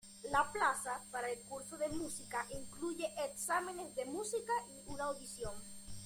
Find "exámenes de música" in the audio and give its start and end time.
3.25-4.51